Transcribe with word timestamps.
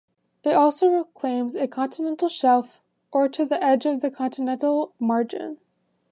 It 0.43 0.53
also 0.55 1.03
claims 1.13 1.55
a 1.55 1.67
continental 1.67 2.27
shelf, 2.27 2.81
or 3.11 3.29
to 3.29 3.45
the 3.45 3.63
edge 3.63 3.85
of 3.85 3.99
the 3.99 4.09
continental 4.09 4.95
margin. 4.97 5.59